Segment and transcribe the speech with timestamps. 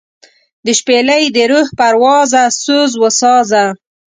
[0.65, 3.63] دشپیلۍ دروح پروازه سوزوسازه